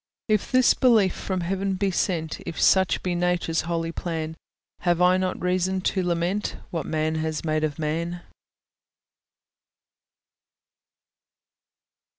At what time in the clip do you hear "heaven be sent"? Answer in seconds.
1.41-2.39